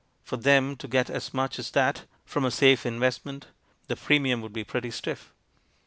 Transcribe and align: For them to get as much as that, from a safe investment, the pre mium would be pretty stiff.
For 0.23 0.35
them 0.35 0.77
to 0.77 0.87
get 0.87 1.11
as 1.11 1.31
much 1.31 1.59
as 1.59 1.69
that, 1.77 2.05
from 2.25 2.43
a 2.43 2.49
safe 2.49 2.87
investment, 2.87 3.49
the 3.87 3.95
pre 3.95 4.17
mium 4.17 4.41
would 4.41 4.51
be 4.51 4.63
pretty 4.63 4.89
stiff. 4.89 5.31